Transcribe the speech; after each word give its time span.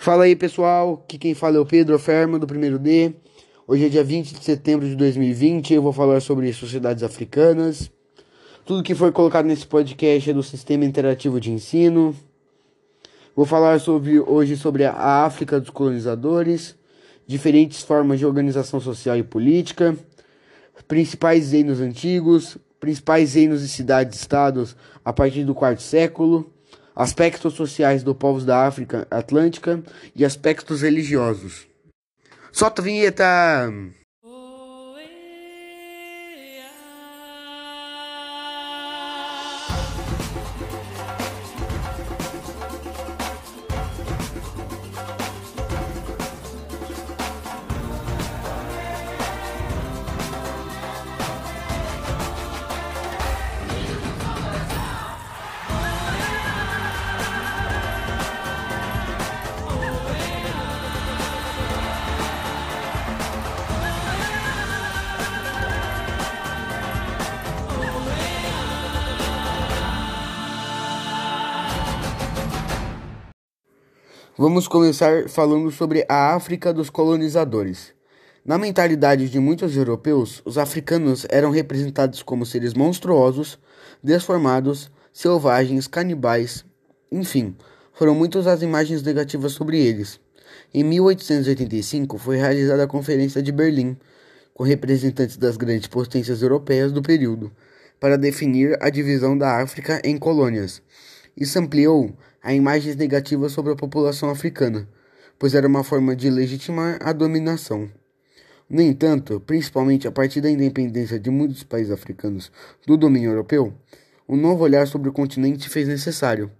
Fala 0.00 0.24
aí 0.24 0.34
pessoal, 0.34 1.02
aqui 1.04 1.18
quem 1.18 1.34
fala 1.34 1.58
é 1.58 1.60
o 1.60 1.66
Pedro 1.66 1.98
Fermo 1.98 2.38
do 2.38 2.46
primeiro 2.46 2.78
D. 2.78 3.12
Hoje 3.68 3.84
é 3.84 3.88
dia 3.90 4.02
20 4.02 4.32
de 4.32 4.42
setembro 4.42 4.88
de 4.88 4.96
2020 4.96 5.74
eu 5.74 5.82
vou 5.82 5.92
falar 5.92 6.20
sobre 6.20 6.50
sociedades 6.54 7.02
africanas. 7.02 7.90
Tudo 8.64 8.82
que 8.82 8.94
foi 8.94 9.12
colocado 9.12 9.44
nesse 9.44 9.66
podcast 9.66 10.30
é 10.30 10.32
do 10.32 10.42
Sistema 10.42 10.86
Interativo 10.86 11.38
de 11.38 11.52
Ensino. 11.52 12.16
Vou 13.36 13.44
falar 13.44 13.78
sobre, 13.78 14.18
hoje 14.18 14.56
sobre 14.56 14.86
a 14.86 14.94
África 15.26 15.60
dos 15.60 15.68
colonizadores, 15.68 16.74
diferentes 17.26 17.82
formas 17.82 18.18
de 18.18 18.24
organização 18.24 18.80
social 18.80 19.18
e 19.18 19.22
política, 19.22 19.94
principais 20.88 21.52
reinos 21.52 21.78
antigos, 21.78 22.56
principais 22.80 23.34
reinos 23.34 23.62
e 23.62 23.68
cidades-estados 23.68 24.74
a 25.04 25.12
partir 25.12 25.44
do 25.44 25.54
quarto 25.54 25.82
século 25.82 26.50
aspectos 26.94 27.54
sociais 27.54 28.02
do 28.02 28.14
povos 28.14 28.44
da 28.44 28.66
África 28.66 29.06
Atlântica 29.10 29.82
e 30.14 30.24
aspectos 30.24 30.82
religiosos. 30.82 31.66
Solta 32.52 32.82
a 32.82 32.84
vinheta! 32.84 33.72
Vamos 74.38 74.68
começar 74.68 75.28
falando 75.28 75.72
sobre 75.72 76.06
a 76.08 76.34
África 76.34 76.72
dos 76.72 76.88
colonizadores. 76.88 77.92
Na 78.44 78.56
mentalidade 78.56 79.28
de 79.28 79.40
muitos 79.40 79.76
europeus, 79.76 80.40
os 80.44 80.56
africanos 80.56 81.26
eram 81.28 81.50
representados 81.50 82.22
como 82.22 82.46
seres 82.46 82.72
monstruosos, 82.72 83.58
desformados, 84.02 84.90
selvagens, 85.12 85.88
canibais, 85.88 86.64
enfim, 87.10 87.56
foram 87.92 88.14
muitas 88.14 88.46
as 88.46 88.62
imagens 88.62 89.02
negativas 89.02 89.52
sobre 89.52 89.78
eles. 89.84 90.20
Em 90.72 90.84
1885 90.84 92.16
foi 92.16 92.36
realizada 92.36 92.84
a 92.84 92.88
Conferência 92.88 93.42
de 93.42 93.50
Berlim, 93.50 93.96
com 94.54 94.62
representantes 94.62 95.36
das 95.36 95.56
grandes 95.56 95.88
potências 95.88 96.40
europeias 96.40 96.92
do 96.92 97.02
período, 97.02 97.50
para 97.98 98.16
definir 98.16 98.78
a 98.80 98.90
divisão 98.90 99.36
da 99.36 99.60
África 99.60 100.00
em 100.04 100.16
colônias. 100.16 100.80
Isso 101.36 101.58
ampliou 101.58 102.14
a 102.42 102.54
imagens 102.54 102.96
negativas 102.96 103.52
sobre 103.52 103.72
a 103.72 103.76
população 103.76 104.30
africana, 104.30 104.88
pois 105.38 105.54
era 105.54 105.66
uma 105.66 105.84
forma 105.84 106.14
de 106.16 106.30
legitimar 106.30 106.98
a 107.02 107.12
dominação. 107.12 107.90
No 108.68 108.80
entanto, 108.80 109.40
principalmente 109.40 110.06
a 110.06 110.12
partir 110.12 110.40
da 110.40 110.50
independência 110.50 111.18
de 111.18 111.28
muitos 111.28 111.64
países 111.64 111.92
africanos 111.92 112.52
do 112.86 112.96
domínio 112.96 113.30
europeu, 113.30 113.74
um 114.28 114.36
novo 114.36 114.62
olhar 114.62 114.86
sobre 114.86 115.08
o 115.08 115.12
continente 115.12 115.68
fez 115.68 115.88
necessário. 115.88 116.50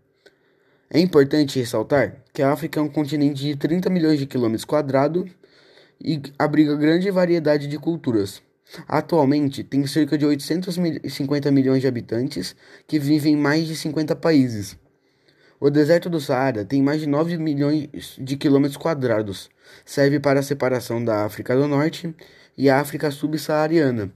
É 0.90 0.98
importante 0.98 1.58
ressaltar 1.58 2.16
que 2.32 2.42
a 2.42 2.50
África 2.50 2.80
é 2.80 2.82
um 2.82 2.88
continente 2.88 3.42
de 3.42 3.54
30 3.54 3.88
milhões 3.88 4.18
de 4.18 4.26
quilômetros 4.26 4.64
quadrados 4.64 5.30
e 6.00 6.20
abriga 6.36 6.74
grande 6.74 7.08
variedade 7.12 7.68
de 7.68 7.78
culturas. 7.78 8.42
Atualmente, 8.88 9.62
tem 9.62 9.86
cerca 9.86 10.18
de 10.18 10.26
850 10.26 11.50
milhões 11.52 11.80
de 11.80 11.86
habitantes 11.86 12.56
que 12.88 12.98
vivem 12.98 13.34
em 13.34 13.36
mais 13.36 13.66
de 13.66 13.76
50 13.76 14.16
países. 14.16 14.76
O 15.62 15.68
deserto 15.68 16.08
do 16.08 16.18
Saara 16.18 16.64
tem 16.64 16.82
mais 16.82 17.02
de 17.02 17.06
9 17.06 17.36
milhões 17.36 18.16
de 18.18 18.34
quilômetros 18.34 18.78
quadrados. 18.78 19.50
Serve 19.84 20.18
para 20.18 20.40
a 20.40 20.42
separação 20.42 21.04
da 21.04 21.26
África 21.26 21.54
do 21.54 21.68
Norte 21.68 22.16
e 22.56 22.70
a 22.70 22.80
África 22.80 23.10
subsaariana. 23.10 24.10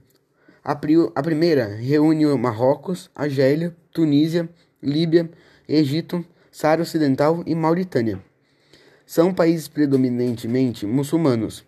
A, 0.63 0.71
a 0.71 1.21
primeira 1.21 1.67
reúne 1.67 2.25
Marrocos, 2.35 3.11
Argélia, 3.13 3.75
Tunísia, 3.91 4.49
Líbia, 4.81 5.29
Egito, 5.69 6.25
Saara 6.51 6.81
Ocidental 6.81 7.43
e 7.45 7.53
Mauritânia. 7.53 8.19
São 9.05 9.31
países 9.31 9.67
predominantemente 9.67 10.87
muçulmanos. 10.87 11.63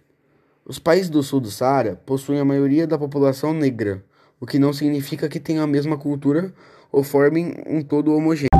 Os 0.66 0.80
países 0.80 1.08
do 1.12 1.22
sul 1.22 1.40
do 1.40 1.52
Saara 1.52 2.02
possuem 2.04 2.40
a 2.40 2.46
maioria 2.46 2.88
da 2.88 2.98
população 2.98 3.54
negra, 3.54 4.04
o 4.40 4.48
que 4.48 4.58
não 4.58 4.74
significa 4.74 5.30
que 5.30 5.40
tenham 5.40 5.64
a 5.64 5.68
mesma 5.68 6.00
cultura 6.00 6.52
ou 6.92 7.04
formem 7.04 7.54
um 7.68 7.84
todo 7.84 8.16
homogêneo. 8.16 8.57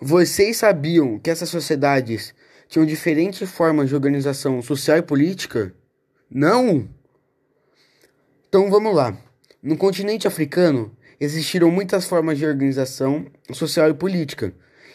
Vocês 0.00 0.58
sabiam 0.58 1.18
que 1.18 1.28
essas 1.28 1.48
sociedades 1.48 2.32
tinham 2.68 2.86
diferentes 2.86 3.50
formas 3.50 3.88
de 3.88 3.96
organização 3.96 4.62
social 4.62 4.96
e 4.96 5.02
política? 5.02 5.74
Não? 6.30 6.88
Então 8.48 8.70
vamos 8.70 8.94
lá. 8.94 9.18
No 9.60 9.76
continente 9.76 10.28
africano 10.28 10.96
existiram 11.18 11.68
muitas 11.68 12.04
formas 12.04 12.38
de 12.38 12.46
organização 12.46 13.26
social 13.52 13.90
e 13.90 13.94
política. 13.94 14.54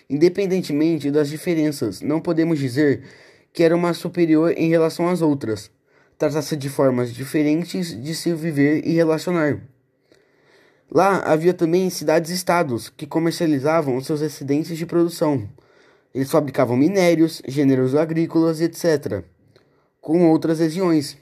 Independentemente 0.10 1.12
das 1.12 1.28
diferenças, 1.28 2.00
não 2.00 2.22
podemos 2.22 2.58
dizer 2.58 3.04
que 3.52 3.62
era 3.62 3.76
uma 3.76 3.94
superior 3.94 4.54
em 4.56 4.70
relação 4.70 5.10
às 5.10 5.22
outras. 5.22 5.70
Trata-se 6.18 6.56
de 6.56 6.70
formas 6.70 7.14
diferentes 7.14 8.02
de 8.02 8.16
se 8.16 8.34
viver 8.34 8.88
e 8.88 8.94
relacionar. 8.94 9.60
Lá 10.94 11.24
havia 11.26 11.56
também 11.56 11.90
cidades-estados 11.90 12.88
que 12.88 13.08
comercializavam 13.08 14.00
seus 14.00 14.22
excedentes 14.22 14.78
de 14.78 14.86
produção. 14.86 15.50
Eles 16.14 16.30
fabricavam 16.30 16.78
minérios, 16.78 17.42
gêneros 17.48 17.96
agrícolas, 17.96 18.62
etc., 18.62 19.24
com 20.00 20.30
outras 20.30 20.60
regiões. 20.60 21.18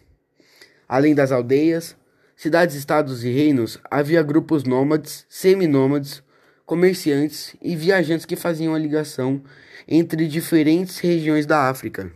Além 0.90 1.16
das 1.16 1.32
aldeias, 1.32 1.96
cidades-estados 2.36 3.24
e 3.24 3.32
reinos, 3.32 3.80
havia 3.90 4.22
grupos 4.22 4.66
nômades, 4.66 5.26
seminômades, 5.30 6.22
comerciantes 6.66 7.56
e 7.62 7.74
viajantes 7.74 8.26
que 8.26 8.36
faziam 8.36 8.76
a 8.76 8.80
ligação 8.80 9.42
entre 9.88 10.28
diferentes 10.28 11.00
regiões 11.00 11.46
da 11.46 11.70
África. 11.70 12.12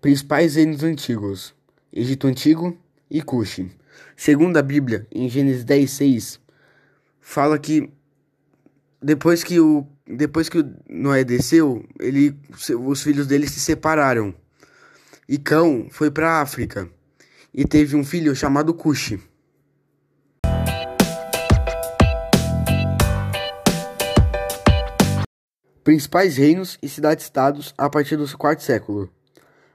Principais 0.00 0.54
reinos 0.54 0.84
antigos: 0.84 1.52
Egito 1.92 2.28
Antigo 2.28 2.78
e 3.10 3.20
Cuxi. 3.20 3.68
Segundo 4.16 4.56
a 4.56 4.62
Bíblia, 4.62 5.08
em 5.10 5.28
Gênesis 5.28 5.64
10, 5.64 5.90
6, 5.90 6.40
fala 7.20 7.58
que 7.58 7.90
depois 9.02 9.42
que 9.42 9.58
o 9.58 9.84
depois 10.06 10.48
que 10.48 10.64
Noé 10.88 11.24
desceu, 11.24 11.84
ele 11.98 12.38
os 12.78 13.02
filhos 13.02 13.26
dele 13.26 13.48
se 13.48 13.58
separaram. 13.58 14.32
E 15.28 15.36
Cão 15.36 15.88
foi 15.90 16.12
para 16.12 16.30
a 16.30 16.42
África 16.42 16.88
e 17.52 17.64
teve 17.64 17.96
um 17.96 18.04
filho 18.04 18.36
chamado 18.36 18.72
Cuxi. 18.72 19.20
Principais 25.82 26.36
reinos 26.36 26.78
e 26.80 26.88
cidades-estados 26.88 27.74
a 27.76 27.90
partir 27.90 28.16
do 28.16 28.38
quarto 28.38 28.62
século. 28.62 29.10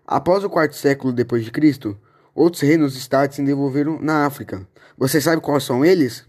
Após 0.06 0.44
o 0.44 0.50
quarto 0.50 0.76
século 0.76 1.14
depois 1.14 1.46
de 1.46 1.52
Cristo, 1.52 1.98
outros 2.36 2.62
reinos 2.62 2.98
estados 2.98 3.38
se 3.38 3.42
desenvolveram 3.42 4.00
na 4.02 4.26
África. 4.26 4.68
Você 4.98 5.22
sabe 5.22 5.42
quais 5.42 5.64
são 5.64 5.86
eles? 5.86 6.26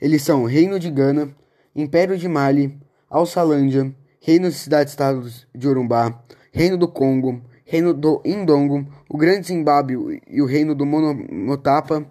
Eles 0.00 0.22
são 0.22 0.44
Reino 0.44 0.78
de 0.78 0.90
Gana, 0.90 1.28
Império 1.76 2.16
de 2.16 2.26
Mali, 2.26 2.78
Alçalândia, 3.10 3.94
Reino 4.20 4.48
de 4.48 4.56
Cidades-Estados 4.56 5.46
de 5.54 5.68
Urumbá, 5.68 6.22
Reino 6.50 6.78
do 6.78 6.88
Congo, 6.88 7.42
Reino 7.64 7.92
do 7.92 8.22
Indongo, 8.24 8.86
o 9.08 9.18
Grande 9.18 9.46
Zimbábue 9.46 10.22
e 10.26 10.40
o 10.40 10.46
Reino 10.46 10.74
do 10.74 10.86
Monomotapa, 10.86 12.06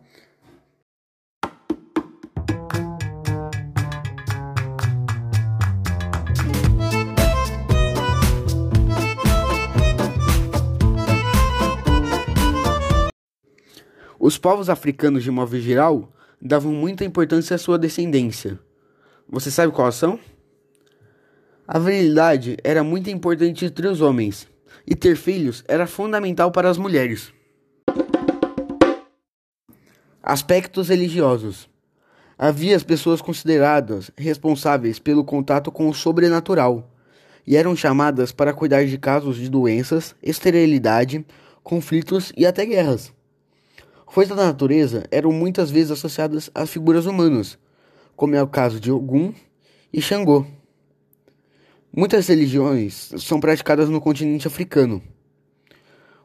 Os 14.27 14.37
povos 14.37 14.69
africanos, 14.69 15.23
de 15.23 15.31
modo 15.31 15.57
geral, 15.57 16.11
davam 16.41 16.73
muita 16.73 17.05
importância 17.05 17.55
à 17.55 17.57
sua 17.57 17.77
descendência. 17.77 18.59
Você 19.29 19.49
sabe 19.49 19.71
qual 19.71 19.89
são? 19.89 20.19
A 21.65 21.79
virilidade 21.79 22.57
era 22.61 22.83
muito 22.83 23.09
importante 23.09 23.63
entre 23.63 23.87
os 23.87 24.01
homens, 24.01 24.45
e 24.85 24.95
ter 24.95 25.15
filhos 25.15 25.63
era 25.65 25.87
fundamental 25.87 26.51
para 26.51 26.69
as 26.69 26.77
mulheres. 26.77 27.31
Aspectos 30.21 30.89
religiosos. 30.89 31.69
Havia 32.37 32.75
as 32.75 32.83
pessoas 32.83 33.21
consideradas 33.21 34.11
responsáveis 34.17 34.99
pelo 34.99 35.23
contato 35.23 35.71
com 35.71 35.87
o 35.87 35.93
sobrenatural 35.93 36.91
e 37.47 37.55
eram 37.55 37.77
chamadas 37.77 38.33
para 38.33 38.51
cuidar 38.51 38.85
de 38.85 38.97
casos 38.97 39.37
de 39.37 39.47
doenças, 39.47 40.13
esterilidade, 40.21 41.25
conflitos 41.63 42.33
e 42.35 42.45
até 42.45 42.65
guerras. 42.65 43.15
Forças 44.09 44.35
da 44.35 44.45
natureza 44.45 45.03
eram 45.11 45.31
muitas 45.31 45.69
vezes 45.69 45.91
associadas 45.91 46.49
a 46.55 46.65
figuras 46.65 47.05
humanas, 47.05 47.57
como 48.15 48.35
é 48.35 48.41
o 48.41 48.47
caso 48.47 48.79
de 48.79 48.91
Ogum 48.91 49.33
e 49.93 50.01
Xangô. 50.01 50.45
Muitas 51.95 52.27
religiões 52.27 53.11
são 53.17 53.39
praticadas 53.39 53.89
no 53.89 54.01
continente 54.01 54.47
africano. 54.47 55.01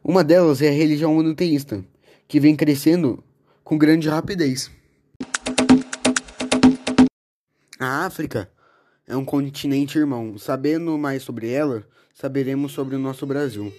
Uma 0.03 0.25
delas 0.25 0.63
é 0.63 0.69
a 0.69 0.73
religião 0.73 1.15
monoteísta, 1.15 1.85
que 2.27 2.41
vem 2.41 2.57
crescendo 2.57 3.23
com 3.63 3.77
grande 3.77 4.09
rapidez. 4.09 4.71
A 7.79 8.07
África 8.07 8.51
é 9.07 9.17
um 9.17 9.25
continente 9.25 9.99
irmão. 9.99 10.39
Sabendo 10.39 10.97
mais 10.97 11.23
sobre 11.23 11.51
ela, 11.51 11.85
saberemos 12.15 12.73
sobre 12.73 12.97
o 12.97 12.99
nosso 12.99 13.27
Brasil. 13.27 13.73